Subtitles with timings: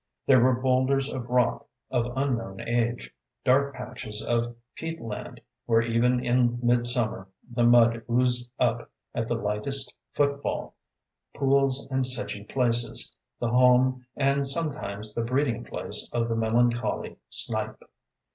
[0.25, 3.13] There were boulders of rock of unknown age,
[3.45, 9.35] dark patches of peat land, where even in midsummer the mud oozed up at the
[9.35, 10.73] lightest footfall,
[11.35, 17.83] pools and sedgy places, the home and sometimes the breeding place of the melancholy snipe.